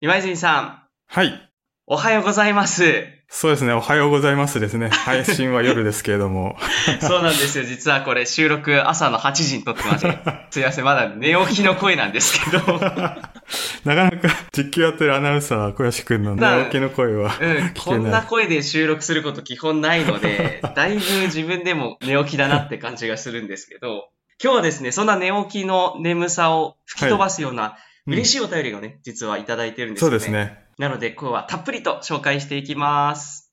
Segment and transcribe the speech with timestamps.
[0.00, 1.50] 今泉さん、はい。
[1.84, 3.04] おはようございます。
[3.26, 3.72] そうですね。
[3.72, 4.90] おはようございますですね。
[4.94, 6.56] 配信は夜ですけれども。
[7.00, 7.64] そうなんですよ。
[7.64, 10.18] 実はこれ収録朝の8時に撮ってまして。
[10.50, 10.84] すいません。
[10.84, 12.78] まだ寝起きの声なんですけど。
[12.78, 13.24] なか
[13.84, 18.22] なか実況やってるアナウンサー、小林くんの寝起きの声はうん、こんな。
[18.22, 24.10] 声で収録すること基本ないので、 だいぶ自分でも寝起きだなって感じがするんですけど、
[24.40, 27.76] 今日はですね、そんな寝起きの眠さを吹き飛ばすような
[28.08, 30.10] 嬉しいお便りがね、実はいただいてるんですよね。
[30.12, 30.64] そうですね。
[30.78, 33.52] なので今日はたっぷりと紹介していきます。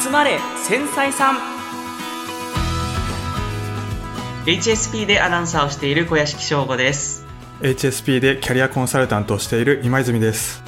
[0.00, 1.38] 集まれ繊細さん
[4.46, 7.26] HSP でアナウンサーをしている小屋敷翔吾です。
[7.60, 10.62] HSP でキャリアコンサルタントをしている今泉です。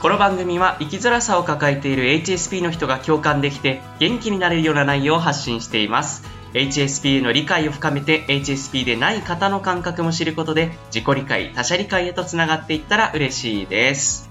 [0.00, 6.37] この番組は生きづらさを抱えている HSP の人が共感できて元気になれるような内容を発信しています。
[6.54, 14.30] HSP への理解を深めて HSP でない方の感覚も知ることで自己理解、他者理解へとつながっていったら嬉しいです。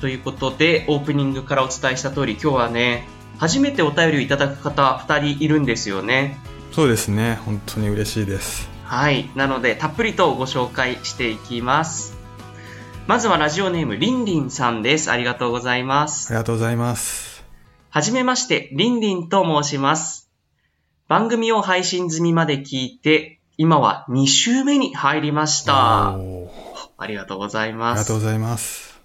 [0.00, 3.06] ということでオープニングからお伝えした通り今日はね、
[3.38, 6.38] 初めてお便りをいただく方2人いるんですよね。
[6.72, 7.38] そうですね。
[7.44, 8.68] 本当に嬉しいです。
[8.84, 9.30] はい。
[9.34, 12.16] なので、たっぷりとご紹介していきます。
[13.06, 15.10] まずはラジオネーム、りんりんさんです。
[15.10, 16.28] ありがとうございます。
[16.30, 17.44] ありがとうございます。
[17.90, 20.23] はじめまして、りんりんと申します。
[21.06, 26.16] 番組を配信済みまで聞いて、今は2週目に入りました。
[26.96, 27.98] ありがとうございあります。
[27.98, 28.98] がとうございます。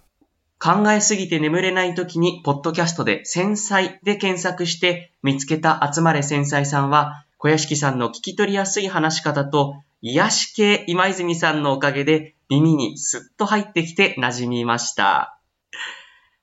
[0.59, 15.39] 考えすぎて眠れない時に、ポッドキャストで繊細で検索して見つけた集まれ繊細さんは、小屋敷さんの聞き取りやすい話し方と、癒し系今泉さんのおかげで耳にスッと入ってきて馴染みました。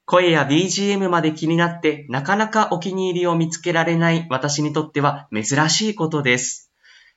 [0.08, 6.70] 声や BGM まで気になってなかなかお気に入りを見つけられない私にとっては珍しいことです。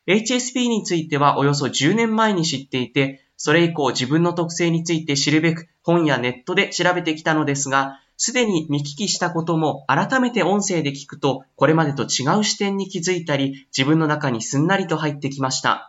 [0.08, 15.89] HSP についてはおよそ10年前に知っていて、それ以降自分の特性について知るべく本やネットで調べてきたのですが、すでに見聞きしたことも改めて音声で聞くと、これまでと違う視点に気づいたり、自分の中にすんなりと入ってきました。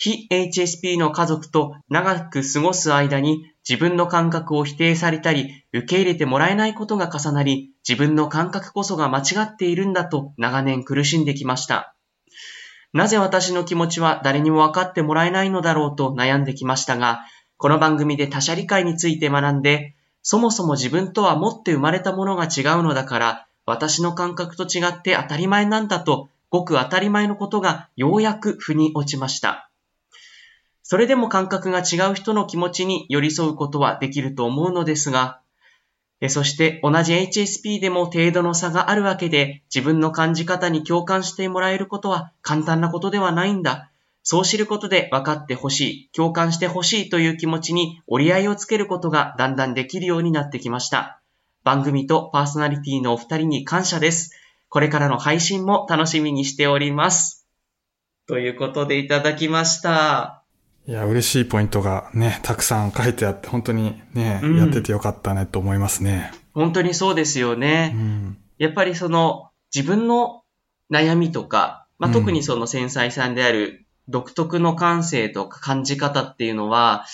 [0.00, 11.96] 非 HSP の家族と長く過ごす間に自分の感覚を否定されたり、受け入れてもらえないことが重なり、自分の感覚こそが間違っているんだと長年苦しんできました。
[12.92, 17.20] なぜ私の気持ちは誰にも分かってもらえないのだろうと悩んできましたが、
[17.56, 29.67] この番組で他者理解について学んで、そもそも自分とは持って生まれたものが違うのだから、私の感覚と違って当たり前なんだと、ごく当たり前のことがようやく腑に落ちました。
[30.90, 35.38] それでも感覚が違う人の気持ちに寄り添うことはできると思うのですが、
[36.28, 43.90] そして同じ HSP でも程度の差があるわけで、自分の感じ方に共感してもらえることは簡単なことではないんだ。
[44.22, 51.20] そう知ることで分かってほしい、共感してほしいという気持ちに折り合いをつけることがだんだんできるようになってきました。
[51.64, 54.30] 番組とパーソナリティのお二人に感謝です。
[54.70, 57.46] これからの配信も楽しみにしております。
[58.26, 60.37] ということでいただきました。
[60.88, 66.32] いや、嬉しいポイントがね、たくさん書いてあって、本当にね、うんやっててよかったねと思いますね。
[66.54, 67.92] 本当にそうですよね。
[67.94, 68.38] うん。
[68.56, 70.44] やっぱりその自分の
[70.90, 77.04] 悩みとか、まあ、うん特にその繊細さんである独特の感性とか感じ方っていうのは、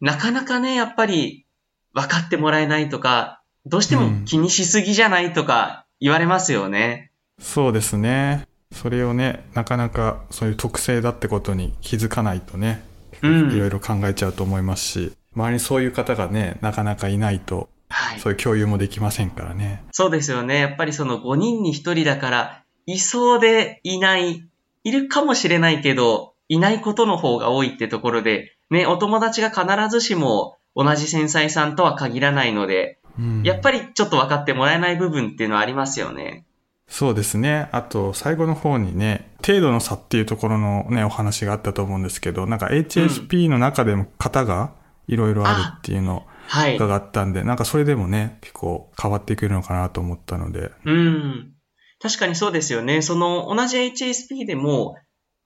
[0.00, 1.46] なかなかね、やっぱり
[1.92, 7.12] 分かってもらえないとか、どうしても気にしすぎじゃないとか言われますよね。
[7.38, 8.48] そうですね。
[8.72, 12.93] それをね、なかなかそういう特性だってことに気づかないとね、うん。
[13.22, 18.20] いろいろ考えちゃうと思いますし、周りにそういう方がね、なかなかいないと、はい。
[18.20, 19.84] そういう共有もできませんからね。
[19.92, 20.58] そうですよね。
[20.58, 24.48] やっぱりその5人に1人だから、いそうでいない、
[24.84, 36.44] いるかもしれないけど、いないことの方が多いってところで、ね、お友達が必ずしも同じ繊細さんとは限らないので、うん、やっぱりちょっと分かってもらえない部分っていうのはありますよね。
[36.88, 37.68] そうですね。
[37.72, 44.72] あと、最後の方にね、程度の差っていうところのね、お話があったと思うんですけど、なんか HSP の中でも型が
[45.08, 46.76] いろいろあるっていうのをはい。
[46.76, 50.70] 伺ったんで、なんかそれでもね、結構変わってくるのかなと思ったので。
[50.84, 51.52] うん。
[52.00, 53.02] 確かにそうですよね。
[53.02, 54.96] その同じ HSP でも、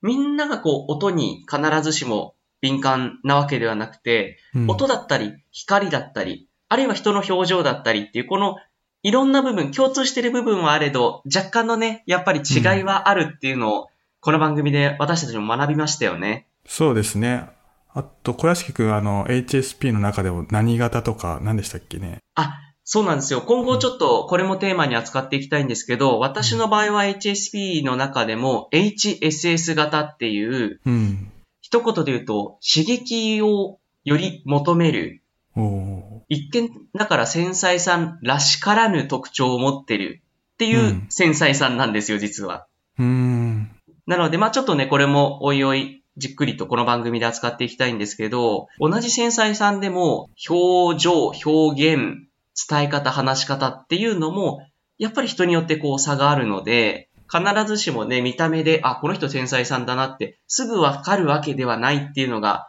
[0.01, 8.57] みんながこう音に必ずしも敏感なわけではなくて、うん音だったり、光だったり、あるいは人の表情だったりっていう、この
[9.01, 13.87] いろんな部分、共通している部分はあれど、若干のね、やっぱり違いはあるっていうのを、
[14.19, 16.47] この番組で私たちも学びましたよね。
[16.65, 17.47] そうですね。
[17.93, 22.17] あと、小屋敷くん、あの、HSP の中でも何型とか何でしたっけね？
[22.35, 23.41] あ、そうなんですよ。
[23.41, 31.31] 今後ちょっとこれもテーマに扱っていきたいんですけど、私の場合は HSP の中でも HSS 型っていう、うん。
[31.61, 35.21] 一言で言うと、刺激をより求める。
[36.29, 40.21] 一見、だから繊細さんらしからぬ特徴を持ってる
[40.53, 42.67] っていううん繊細さんなんですよ、実は。
[42.99, 43.03] ー。
[43.03, 43.71] うーん。
[44.05, 52.27] なので、まあちょっとね、これもおいおいじっくりとこの番組で扱っていきたいんですけど、同じ繊細さんでも、表情、表現、
[52.69, 54.59] 伝え方、話し方っていうのも、
[54.97, 62.68] やっぱり人によってこう差があるので、必ずしもね、見た目で、あ、この人繊細さんだなって、すぐわかるわけではないっていうのが、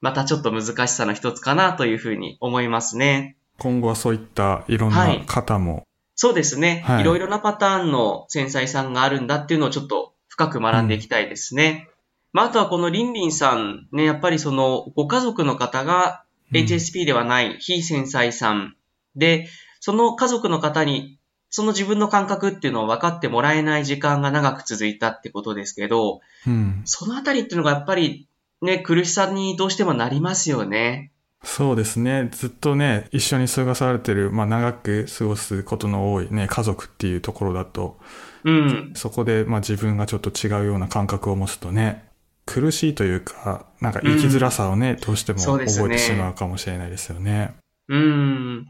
[0.00, 3.36] またちょっと難しさの一つかなというふうに思いますね。
[3.58, 5.84] 今後はそういったいろんはいな方も、
[6.14, 6.82] そうですね。
[6.86, 11.88] はいいろいろなパターンの繊細さんがあるんだっていうのをちょっと深く学んでいきたいですね。
[12.32, 18.76] まあ、あとはこのリンリンさんね、やっぱりそのご家族の方がうん HSP ではない非繊細さん
[19.16, 19.48] で、
[19.80, 21.18] その家族の方に
[21.50, 26.82] その自分の感覚っていうのを分かってもらえない時間が長く続いたってことですけど、うん。
[26.84, 28.27] そのあたりっていうのがやっぱり
[28.62, 31.12] ね、苦しさにどうしてもなりますよね。
[31.44, 32.28] そうですね。
[32.32, 37.98] ずっとね、一緒に過ごされてる、まあ長く過ごすことの多いね、家族っていうところだと、
[38.44, 38.92] うん。
[38.94, 42.08] そこでまあ自分がちょっと違うような感覚を持つとね、
[42.44, 47.54] 苦しいというか、なんか生きづらさをね、どうしても覚えてしまうかもしれないですよね。
[47.88, 48.66] うーん。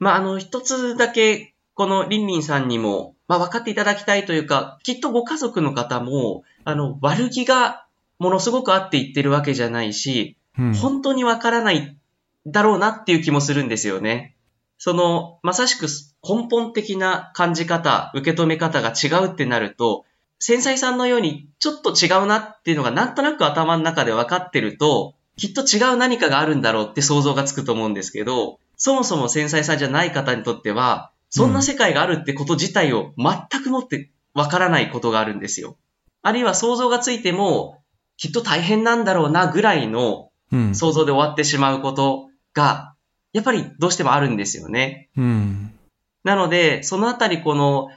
[0.00, 7.86] まあ、あの、一つだけ、このリンリンさんにも、まあ、分かっていただきたいというか、きっとご家族の方も、あの、悪気が
[8.20, 10.74] ものすごくあって言ってるわけじゃないし、うん。
[10.74, 11.96] 本当にわからない
[12.46, 14.36] だろうなっていう気もするんですよね。
[14.78, 15.88] その、まさしく
[16.22, 20.04] 根本的な感じ方、受け止め方が違うってなると、
[20.38, 35.76] 繊細さんのようにちょっと違うなっていうのがなんとなく頭の中で分かってると、きっと違う何かがあるんだろうって想像がつくと思うんですけど、そもそも繊細さんじゃない方にとっては、そんな世界があるってこと自体を全くもって分からないことがあるんですよ。
[36.22, 37.79] あるいは想像がついても、
[38.20, 40.74] きっと大変なんだろうなぐらいのうん。
[40.74, 42.94] 想像で終わってしまうことが、
[43.32, 45.08] やっぱりどうしてもあるんですよね。
[45.16, 45.72] うん。
[46.24, 47.88] なので、そのあたりこの、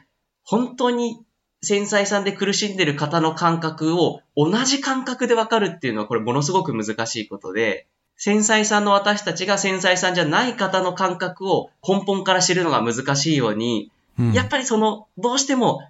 [0.43, 1.19] 本当に
[1.61, 14.33] 繊細さんで苦しんでる方の感覚を同じ感覚でわかるっていうのはこれものすごく難しいことで、繊細さんの私たちが繊細さんじゃない方の感覚を根本から知るのが難しいように、うん。
[14.33, 15.81] やっぱりその、どうしても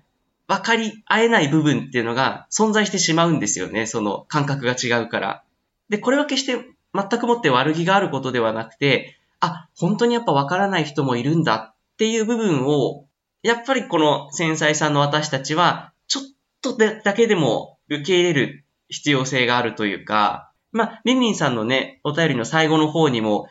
[0.47, 3.85] 分かり合えない部分っていうのが存在してしまうんですよね。
[3.85, 5.43] その感覚が違うから。
[5.89, 13.05] で、これは決して全くもって悪気があることではなくて、あ、本当にやっぱ分からない人もいるんだっていう部分を、
[13.41, 16.23] やっぱりこの繊細さんの私たちは、ちょっ
[16.61, 23.47] とだけでも受け入れる必要性があるというか、まあ、リンリンさんのね、お便りの最後の方にも、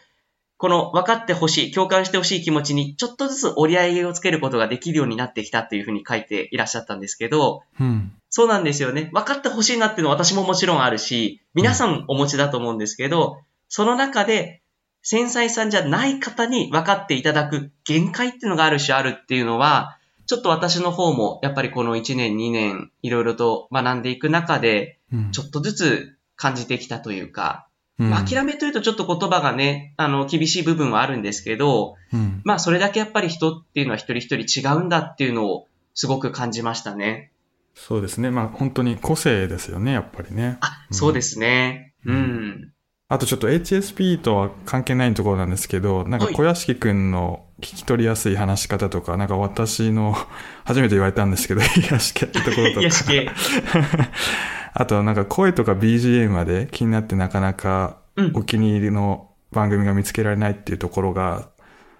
[0.63, 8.13] この分かってほしい、共感してほしい気持ちにちょっとずつ折り合いをつけることができるようになってきたというふうに書いていらっしゃったんですけど、うん。
[8.31, 9.11] そうなんですよね。
[9.13, 14.63] 分かってほしいなっていうのは私ももちろんあるし、皆さんお持ちだと思うんですけど、その中で
[15.03, 25.33] 繊細さんじゃない方に分かっていただく限界っていうのがある種あるっていうのは、ちょっと私の方もやっぱりこの1年2年いろいろと学んでいく中で、うん。
[25.33, 27.67] ちょっとずつ感じてきたというか、
[27.99, 32.41] うんまあ諦めというとちょっと言葉がね、あの、厳しい部分はあるんですけど、うん。
[32.45, 37.33] まあそれだけやっぱり人っていうのは一人一人違うんだっていうのをすごく感じましたね。
[37.75, 38.31] そうですね。
[38.31, 40.59] まあ本当に個性ですよね、やっぱりね。
[40.61, 41.95] あ、そうですね。
[42.05, 42.72] うん。
[43.13, 50.17] あとちょっと HSP とは関係ないところなんですけど、なんかはい小屋敷くんの聞き取りやすい話し方とか、なんか私の
[50.65, 52.89] 初めて言われたんですけど、癒し系ってところとか。
[54.73, 61.51] あとなんか声とか BGM まで気になってなかなかうんお気に入りの番組が見つけられないっていうところが、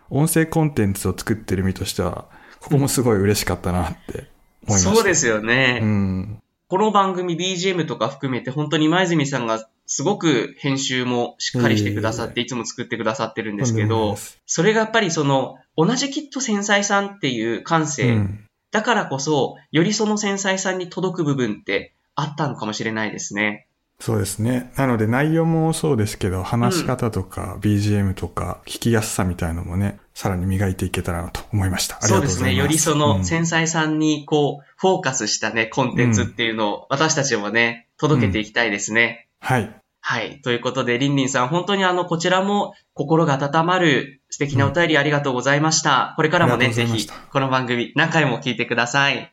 [0.09, 2.25] 音声コンテンツを作ってる身としては、
[2.59, 4.31] ここもすごい嬉しかったなって
[4.67, 4.95] 思いました。
[4.95, 5.81] そうですよね。
[5.83, 6.39] うん。
[6.69, 23.69] この番組 BGM とか含めて本当に前泉さんがすごく編集もしっかりしてくださって、いつも作ってくださってるんですけどそれがやっぱりその、同じきっと繊細さんっていう感性、うんだからこそ、よりその繊細さんに届く部分ってあったのかもしれないですね。
[24.01, 24.73] そうですね。
[24.77, 31.97] なので内容もそうですけど、話し方とか BGM とか聞きやすさみたいのもね、さらに磨いていけたらなと思いました。
[31.97, 32.39] ありがとうございます。
[32.39, 32.61] そうですね。
[32.61, 39.29] よりそのうん繊細さんにこう、フォーカスしたね、コンテンツっていうのを私たちもね、届けていきたいですね。
[39.43, 39.77] はい。
[40.01, 40.41] はい。
[40.43, 46.15] ということで、りんりんさん、本当にあの、こちらも心が温まる素敵なお便りありがとうございました。
[46.17, 49.33] これからもね、ぜひこの番組何回も聞いてください。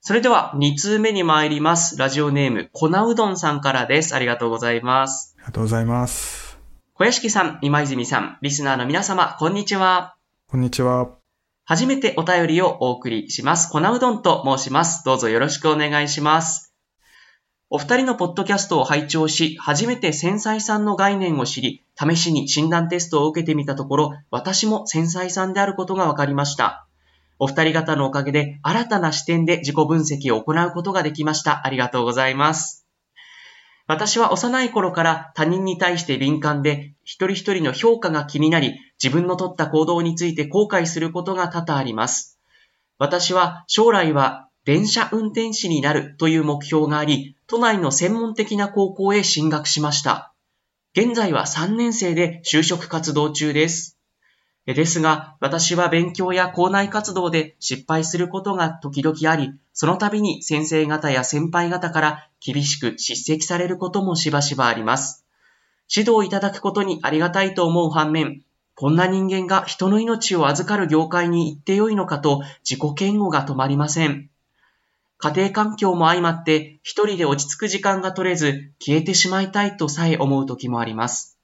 [0.00, 1.98] それでは、2通目に参ります。
[1.98, 4.14] ラジオネーム、粉うどんさんからです。
[4.14, 5.34] ありがとうございます。
[5.38, 6.58] ありがとうございます。
[6.94, 10.14] 小屋敷さん、今泉さん、リスナーの皆様、こんにちは。
[10.46, 11.10] こんにちは。
[11.64, 13.70] 初めてお便りをお送りします。
[13.70, 15.04] 粉うどんと申します。
[15.04, 16.69] どうぞよろしくお願いします。
[17.72, 26.88] お二人のポッドキャストを拝聴し、初めて繊細さんの概念を知り、試しに診断テストを受けてみたところ、私も繊細さんであることが分かりました。
[27.38, 31.64] お二人方のおかげで、新たな視点で自己分析を行うことができました。
[31.64, 32.88] ありがとうございます。
[33.86, 42.36] 私は幼い頃から他人に対して敏感で、一人一人の評価が気になり、自分の取った行動について後悔することが多々あります。
[42.98, 50.32] 私は将来は電車運転士になるという目標があり、都内の専門的な高校へ進学しました。
[50.96, 53.98] 現在は3年生で就職活動中です。
[54.66, 65.24] ですが、私は勉強や校内活動で失敗することが時々あり、その度に先生方や先輩方から厳しく叱責されることもしばしばあります。
[65.92, 68.42] 指導いただくことにありがたいと思う反面、
[68.76, 74.29] こんな人間が人の命を預かる業界に行ってよいのかと自己嫌悪が止まりません。
[75.22, 81.38] 家庭環境も相まって一人で落ち着く時間が取れず消えてしまいたいとさえ思う時もあります。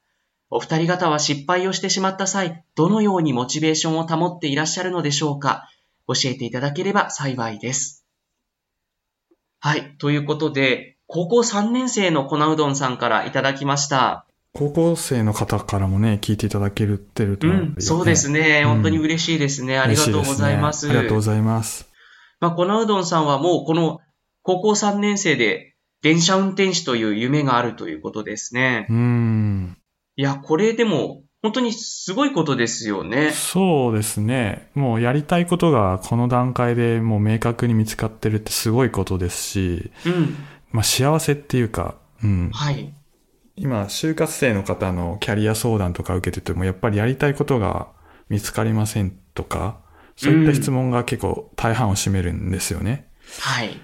[0.49, 5.69] お二人方は失敗をしてしまった際、どのようにモチベーションを保っていらっしゃるのでしょうか？
[6.09, 8.05] 教えていただければ幸いです。
[9.61, 9.95] はい。
[9.99, 14.25] ということで、高校3年生の粉うどんさんからいただきました。
[14.53, 18.63] 高校生の方からもね、聞いていただけるてると、うん、そうですね。
[18.65, 19.79] うん本当に嬉しいですね。
[19.79, 20.89] ありがとうございます。
[20.89, 21.86] ありがとうございます。
[22.41, 24.01] まあ、粉うどんさんはもうこの
[24.43, 28.87] 高校3年生で電車運転士という夢があるということですね。
[28.89, 29.77] うーん。
[30.17, 33.31] いや、これでも本当にすごいことですよね。
[33.31, 34.71] そうですね。
[34.75, 40.37] もうやりたいことがこの段階でもう明確に見つかってるってすごいことですし、うん。
[40.73, 42.51] まあ幸せっていうか、うん。
[42.53, 42.95] はい。
[43.57, 47.89] 今、就活生の方のキャリア相談とか受けてても、やっぱりやりたいことが
[48.29, 49.81] 見つかりませんとか、
[50.17, 53.09] そういった質問が結構大半を占めるんですよね。
[53.41, 53.81] はい。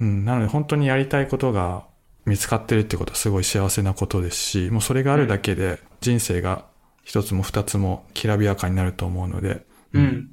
[0.00, 1.86] うん、なので本当にやりたいことが
[2.24, 6.64] 見つかってるってことはすごい幸せなことですし、もうそれがあるだけで人生が
[7.04, 10.30] 一つも二つもきらびやかになると思うので、うん。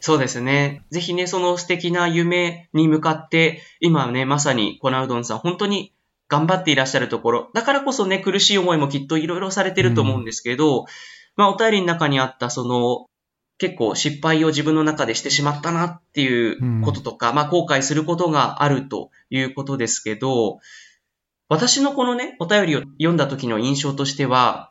[0.00, 0.82] そうですね。
[0.90, 5.94] ぜひね、その素敵な夢に向かって、今ね、まさに粉うどんさん、本当に
[6.28, 10.86] 頑張っていらっしゃるところ、だからこそね、苦しい思いもきっといろいろされてると思うんですけど、
[11.36, 13.06] まあ、お便りの中にあった、その、
[13.60, 20.60] 結構失敗を自分の中でしてしまったなっていうこととか、まあ、後悔することがあるということですけど、
[21.50, 24.70] 私のこのね、お便りを読んだ時の印象としては、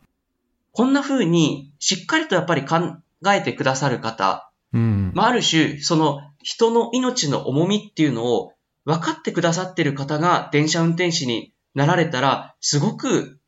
[0.72, 5.12] こんな風にしっかりとやっぱり考えてくださる方、うん。
[5.14, 8.54] まあ、ある種、その人の命の重みっていうのを
[8.86, 13.40] 分かってくださってる方が電車運転士になられたら、すごく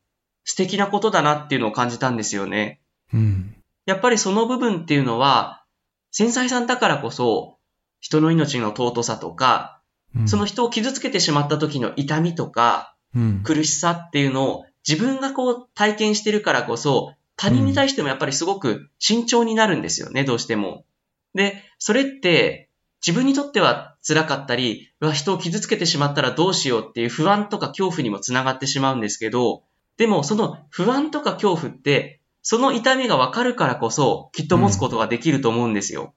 [0.43, 2.79] 素敵なことだなっていうのを感じたんですよね。
[3.11, 3.55] うん。
[3.91, 5.65] やっぱりその部分っていうのは、
[6.11, 7.57] 繊細さんだからこそ、
[7.99, 9.81] 人の命の尊さとか、
[10.15, 13.43] うんその人を傷つけてしまった時の痛みとか、うん。
[13.43, 20.85] 苦しさっていうのを自分がこう体験してるからこそ、他人に対してもやっぱりすごく慎重になるんですよね、どうしても。
[21.33, 22.69] で、それって
[23.05, 29.63] 自分にとっては辛かったり、うわ、人を傷つけてしまったらどうしようっていう不安とか恐怖にもつながってしまうんですけど、
[29.97, 36.13] でもその不安とか恐怖って、その痛みがわかるからこそ、きっと持つことができると思うんですよ。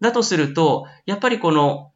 [0.00, 1.92] だとすると、やっぱりこの、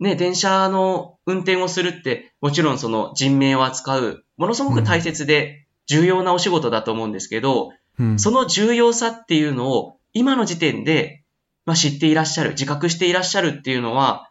[0.00, 11.22] ね、電車の運転をするって、もちろんその人命を扱う、ものすごく大切で重要なお仕事だと思うんですけど、うんその重要さっていうのを今の時点で、
[11.64, 14.30] まあ、知っていらっしゃる、自覚していらっしゃるっていうのは、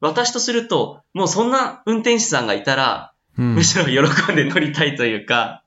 [0.00, 5.62] 私とすると、もうそんな運転手さんがいたら、うんむしろ喜んで乗りたいというか、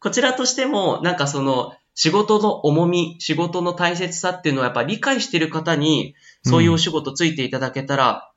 [0.00, 8.32] こちらとしても、なんかその、仕事の重み、仕事の大切さっていうのをやっぱ理解している方に、そういうお仕事ついていただけたら、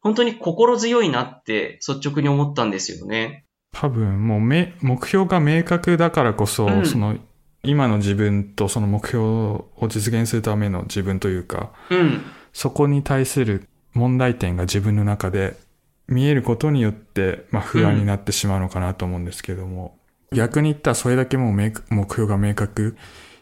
[0.00, 3.44] 本当に心強いなって率直に思ったんですよね。
[3.72, 7.16] 多分もうめ目標が明確だからこそ、うんその
[7.62, 12.22] 今の自分とその目標を実現するための自分というか、うん。
[12.52, 15.56] そこに対する問題点が自分の中で
[16.08, 19.98] 見えることによって、まあ、不安になってしまうのかなと思うんですけども、
[20.32, 22.96] 逆に言ったらそれだけもう明目標が明確。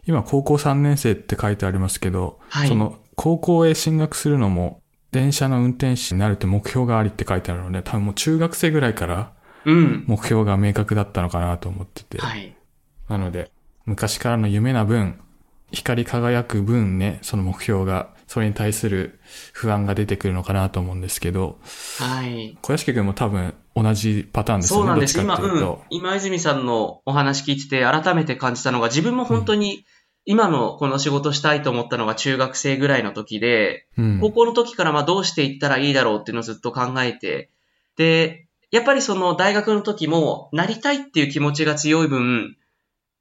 [0.06, 4.80] 今高校3年生って書いてありますけど、はいその高校へ進学するのも
[5.10, 9.32] 電車の運転士になるって目標がありって書いてあるので、多分もう中学生ぐらいから
[9.64, 10.04] うん。
[10.06, 12.18] 目標が明確だったのかなと思ってて。
[12.18, 12.56] はい。
[13.08, 13.50] なので、
[13.84, 15.20] 昔からの夢な分、
[15.70, 19.20] 光り輝く分ね、その目標が、それに対する
[19.52, 21.58] 不安が出てくるのかなと思うんですけど、
[21.98, 22.56] はい。
[22.62, 24.82] 小屋敷君も多分同じパターンですよね。
[24.82, 25.20] そうなんです。
[25.20, 25.82] 今、ううんと。。
[25.90, 29.84] 今泉さんのお話聞いてて改めて感じたのが、自分も本当に
[30.24, 34.20] 今のこの仕事したいと思ったのが中学生ぐらいの時で、うん。
[34.20, 37.50] 高校の時からまあどうしていったらいいだろうっていうのをずっと考えて、
[37.96, 42.56] で、やっぱりその大学の時もなりたいっていう気持ちが強い分、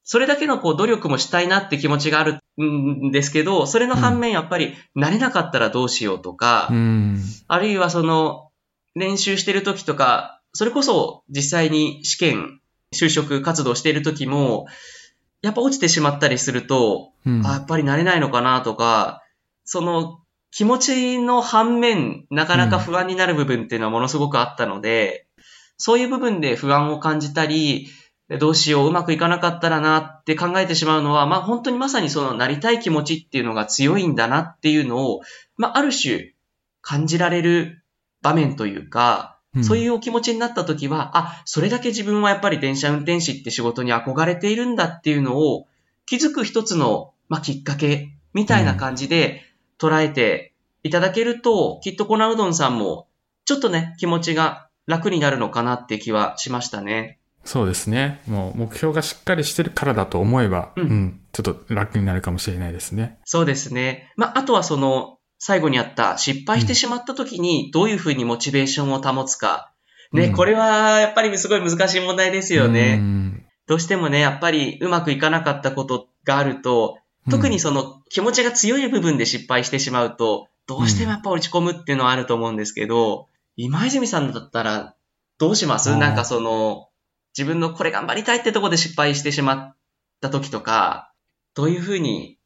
[0.03, 7.21] それだけのこう努力もしたいなって気持ちがあるんですけど、それの反面やっぱりなれなかったらどうしようとか、うん。
[7.47, 8.49] あるいはその
[8.95, 12.59] 練習してる時とか、それこそ実際に試験、
[12.91, 14.65] 就職活動している時も、
[15.43, 17.45] やっぱ落ちてしまったりすると、うん。
[17.45, 19.21] あ、やっぱりなれないのかなとか、
[19.65, 25.27] その気持ちの反面、なかなか不安になる部分っていうのはものすごくあったので、
[25.77, 27.89] そういう部分で不安を感じたり、
[28.39, 35.21] どうしよう、うまくいかなかったらなって考えてしまうのは、まあ本当にまさにそのなりたい気持ちっていうのが強いんだなっていうのを、
[35.55, 36.33] まあある種
[36.81, 37.83] 感じられる
[38.23, 45.67] 場面というか、そういうお気持ちになった時は、あ、それだけ自分はやっぱり電車運転士って仕事に憧れているんだっていうのを
[46.05, 49.41] 気づく一つの、まあ、きっかけみたいな感じで
[49.79, 53.07] 捉えていただけると、きっと粉うどんさんも
[53.45, 57.19] ちょっとね、気持ちが楽になるのかなって気はしましたね。
[57.45, 58.21] そうですね。
[58.27, 63.19] もう目標がしっかりしてるからだと思えば、ううんん、ちょっと楽になるかもしれないですね。
[63.23, 64.11] そうですね。
[64.17, 69.71] まあ、あとはその、最後にあった失敗してしまった時にどういうふうにモチベーションを保つか。
[70.11, 70.33] ね、うん。
[70.33, 72.97] これはやっぱりすごい難しい問題ですよね。
[72.99, 73.45] うん。
[73.67, 83.27] どうしてもね、やっぱりうまくいかなかったことがあると、特にその気持ちが強い部分で失敗してしまうと、どうしてもやっぱ落ち込むっていうのはあると思うんですけど、
[83.57, 84.95] 今泉さんだったら
[85.37, 85.95] どうします？
[85.97, 86.87] なんかその、
[87.37, 89.75] 自分のこれ頑張りたいってとこで失敗してしまっ
[90.21, 91.11] た時とか、
[91.53, 92.37] どういうふうに、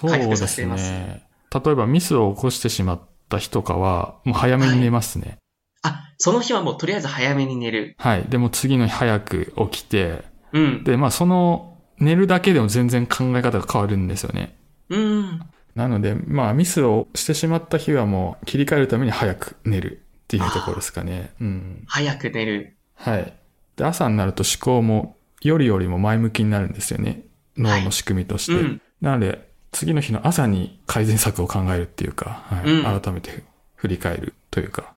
[0.00, 1.26] 回復させていますね。
[1.52, 5.38] 例えばミスを起こしてしまった日とかは、もう早めに寝ますね。
[5.82, 7.94] あ、その日はもうとりあえず早めに寝る。
[7.98, 8.24] はい。
[8.28, 10.84] でも次の日早く起きて、うん。
[10.84, 14.56] で、まあその、寝るだけでも全然考え方が変わるんですよね。
[14.88, 15.40] うん。
[15.74, 21.30] なので、まあミスをしてしまった日はもう切り替えるために早く寝るっていうところですかね。
[21.40, 21.84] うん。
[21.86, 22.76] 早く寝る。
[22.94, 23.32] はい。
[23.76, 27.22] で、朝になると思考も夜よりも前向きになるんですよね。
[27.56, 28.52] 脳の仕組みとして。
[28.52, 28.82] うん。
[29.00, 33.44] なので、次の日の朝に改善策を考えるっていうか、はいうん改めて
[33.76, 34.94] 振り返るというか。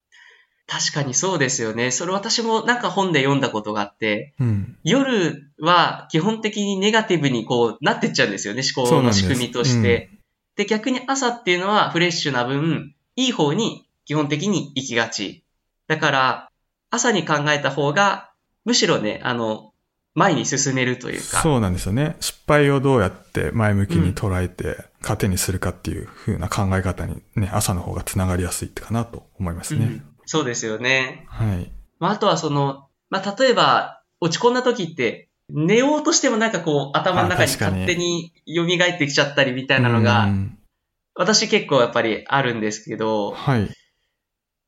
[0.68, 1.92] 確かにそうですよね。
[1.92, 4.78] それ私もなんか本で読んだことがあって、うん。
[4.84, 10.10] 夜は基本的にネガティブにこうなってっちゃうんですよね、思考の仕組みとして。
[10.56, 15.44] で、逆に朝っていうのはフレッシュな分、いい方に基本的に行きがち。
[15.88, 16.50] だから、
[16.90, 18.32] 朝に考えた方が、
[18.66, 19.73] むしろね、あの、
[20.16, 21.42] 前に進めるというか。
[21.42, 22.16] そうなんですよね。
[22.20, 29.86] 失敗をどうやって前向きに捉えて、糧にするかっていう風な考え方にね、朝の方がつながりやすいかなと思いますね。
[29.86, 31.26] うんそうですよね。
[31.28, 31.72] はい。
[32.00, 40.58] まあ、あとはその、まあ、例えば、落ち込んだ時って、寝ようとしてもなんかこう、頭の中に勝手に蘇ってきちゃったりみたいなのがう、ん
[41.16, 43.70] 私結構やっぱりあるんですけど、はい。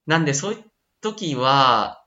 [0.05, 0.63] なんでそういう
[1.01, 2.04] 時は、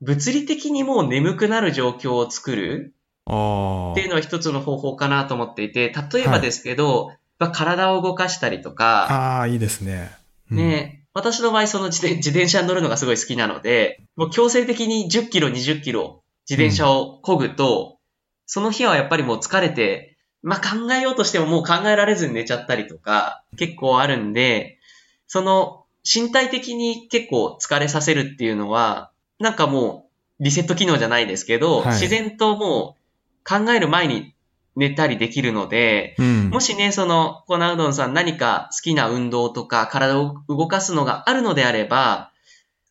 [0.00, 2.94] 物理的にもう眠くなる状況を作る
[3.26, 8.72] あっていうのは一つの方法かなと思っていて、例えばですけど、まあ体を動かしたりとあ。
[8.72, 10.10] か、ああ、いいですね。
[10.50, 17.98] うんね、私の場合その自転自転車に乗るのがすごい好きなので、もう強制的に10キロ、20キロ自転車を漕ぐと、
[18.46, 24.78] その日はやっぱりもう疲れて、まあ考えようとしてももう考えられずに寝ちゃったりとか結構あるんで、
[25.26, 29.09] その身体的に結構疲れさせるっていうのは、
[29.40, 30.06] なんかも
[30.38, 33.00] うリセット機能じゃないですけど、はい自然ともう
[33.44, 34.34] 考える前に
[34.76, 36.50] 寝たりできるので、うん。
[36.50, 42.32] もしね、その、コナウドンさん何か好きな運動とか体を動かすのがあるのであれば、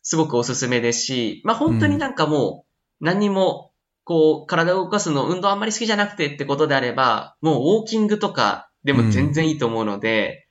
[0.02, 2.64] すごくおすすめですし、まあ本当になんかも
[3.00, 3.72] う、何にも、
[4.04, 10.46] こう、体を動かすの運動あんまり好きじゃなくてってことであれば、もうウォーキングとかでも全然いいと思うので、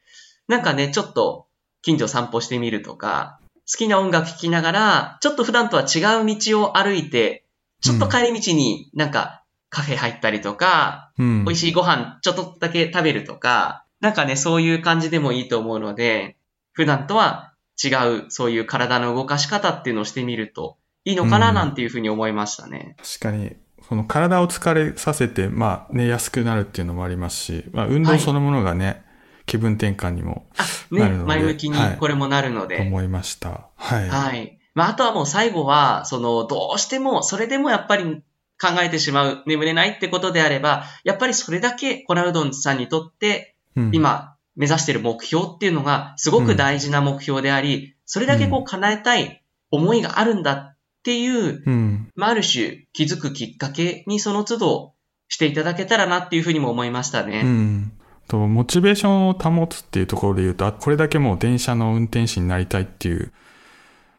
[0.47, 1.47] なんかね、ちょっと
[1.81, 7.45] 近所散歩してみるとか、好きな音楽聴きながら、ちょっと普段とは違う道を歩いて、
[7.81, 11.45] ちょっと帰り道になんかカフェ入ったりとか、うん。
[11.45, 16.37] 美味しいご飯ちょっとだけ食べるとか、なんかね、そういう感じでもいいと思うので、
[16.73, 17.53] 普段とは
[17.83, 17.89] 違
[18.25, 21.55] う、そういう体の動かし方っていうのをしてみるといいのかなうん。
[21.55, 22.95] なんていうふうに思いましたね。
[22.97, 23.55] 確かに、
[23.87, 29.03] その体を疲れさせて、まあ寝やすくなるっていうのもありますし、まあ運動そのものがね、
[29.49, 30.45] 気分転換にも
[30.91, 32.79] なるので前向きにこれもなるので。
[32.81, 33.67] 思いました。
[33.75, 34.07] はい。
[34.07, 34.59] はい。
[34.75, 38.21] まあ、あとはもう最後は、その、どうしても、それでもやっぱり
[38.61, 52.11] 考えてしまう、眠れないってことであれば、やっぱりそれだけコナウドンさんにとって、うん、今目指している目標っていうのがすごく大事な目標であり、それだけこう叶えたい思いがあるんだっていう、うん。
[52.15, 54.93] まあ、ある種気づくきっかけにその都度
[55.27, 57.41] していただけたらなっていうふうにも思いましたうね。
[57.41, 57.91] ん。
[58.29, 63.33] と、モチベーションを保つっていうところで言うと、あこれだけもう電車の運転士になりたいっていう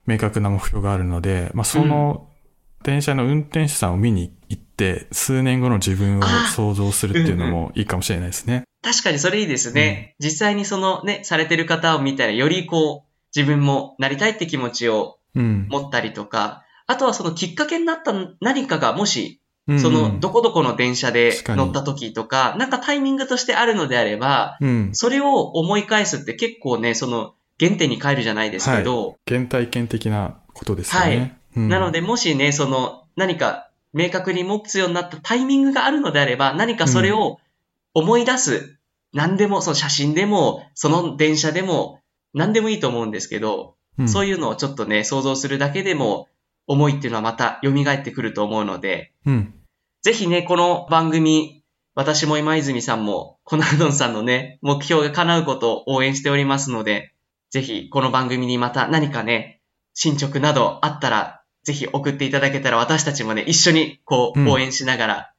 [0.07, 2.29] 明確な目標があるので、まあその
[2.83, 6.23] 電車の運転手さんを見に行って、数年後の自分を
[6.55, 8.65] 想像するっていうのもいいかもしれないですね。
[8.83, 10.17] 確かにそれいいですね。
[10.19, 15.69] 実際にそのね、されてる方を見たら、よりこう、自分もなりたいって気持ちをうん。
[15.71, 19.40] 持ったりとか、あとはそのきっかけになった何かがもし、うん
[19.79, 24.91] そのどこどこの電車で乗った時とか、なんかタイミングとしてあるのであれば、うん。
[24.93, 31.07] それを思い返すって結構ね、その原点に帰るじゃないですけど、原体験的なことですよね。
[31.07, 31.37] はい。
[31.57, 31.69] うん。
[31.69, 37.39] なので、もしね、その何か明確に持つようになったタイミングがあるのであれば、何かそれを
[37.95, 38.79] 思い出す。
[39.13, 42.01] 何でも、その写真でも、その電車でも、
[42.33, 44.09] 何でもいいと思うんですけど、うん。
[44.09, 46.29] そういうのをちょっとね、想像するだけでも、
[46.67, 49.55] 思いっていうのはまた蘇ってくると思うので、うん。
[50.03, 51.63] ぜひね、この番組、
[51.95, 57.13] 私も今泉さんも、コナルドンさんのね、目標が叶うことを応援しておりますので、
[57.51, 59.61] ぜひこの番組にまた何かね、
[59.95, 65.33] 進捗などあったら、ぜひ送っていただけたら私たちもね、一緒にこうんう応援しながら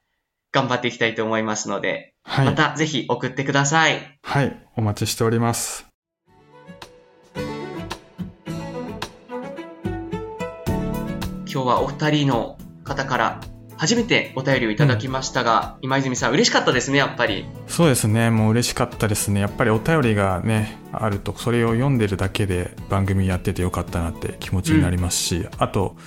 [0.51, 2.45] 頑張っていきたいと思いますので、はい。
[2.45, 4.19] またぜひ送ってください。
[4.21, 4.67] はい。
[4.75, 5.90] お待ちしております。
[11.53, 13.41] 今日はお二人の方から
[13.75, 17.45] 初めてお便りをいただきましたが、今泉さん嬉しかったですね、やっぱり。
[17.67, 18.29] そうですね。
[18.29, 19.41] もう嬉しかったですね。
[19.41, 25.97] やっぱりお便りがね、あると、それを読んでるだけで番組やっててよかったなって気持ちになりますし、あと、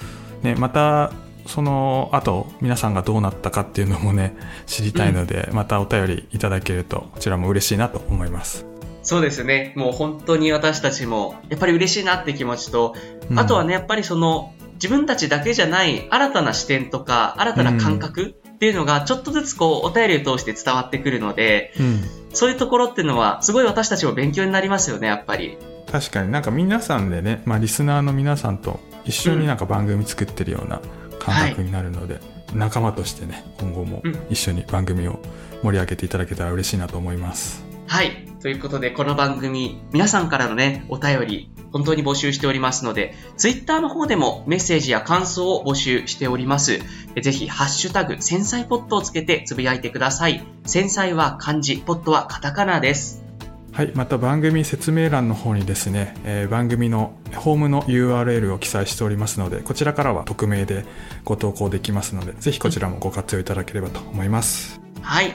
[0.42, 1.12] ね、また、
[1.46, 8.64] その後、皆さんがどうなったかっていうのもね、知りたいので、またお便りいただけると、こちらも嬉しいなと思います。
[9.02, 9.74] そうですね。
[9.76, 12.94] もう本当に私たちも、やっぱり嬉しいなって気持ちと、
[13.28, 22.03] うんあとはね、やっぱりその、自分たちだけじゃない新たな視点とか、新たな感覚っていうのが、ちょっとずつこう、お便りを通して伝わってくるので、うん。
[22.33, 25.59] そういうところっていうのは、すごい私たちも勉強になりますよね、やっぱり。
[25.91, 30.81] 確かになんか皆さんでね、まあリスナーの皆さんと一緒になんか番組作ってるような
[31.21, 32.21] 感覚になるので、
[32.53, 35.21] 仲間としてね、今後もうん一緒に番組を
[35.63, 37.65] 盛り上げていただけたら嬉しいなと思います。
[37.87, 38.27] はい。
[38.43, 46.79] ということで、この番組、皆さんからのね、お便り、本当に募集しておりますので、ツイッターの方でもメッセージや感想を募集しております。
[47.17, 50.45] えぜひ、ハッシュタグ、繊細ポットをつけてつぶやいてください。
[50.65, 53.25] 繊細は漢字、ポットはカタカナです。
[53.73, 60.85] はい、また番組説明欄の方にですね、えー番組のホームの URL を記載しておりますので、こちらからは匿名で
[61.25, 64.81] ご投稿できますので、ぜひこちらもご活用いただければと思います。
[65.03, 65.35] はい。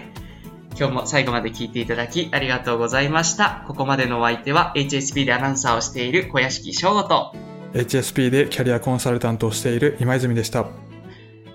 [0.79, 3.65] 今日も最後まで聞いていただきありがとうございました。
[3.67, 7.35] ここまでのお相手は HSP でアナウンサーをしている小屋敷翔吾と、
[7.73, 10.67] HSP でキャリアコンサルタントをしている今泉でした。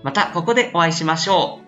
[0.03, 1.64] またここでお会いしましょう。